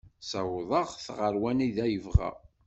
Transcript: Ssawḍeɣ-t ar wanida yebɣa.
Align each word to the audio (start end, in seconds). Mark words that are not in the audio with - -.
Ssawḍeɣ-t 0.21 1.05
ar 1.25 1.33
wanida 1.41 1.85
yebɣa. 1.89 2.31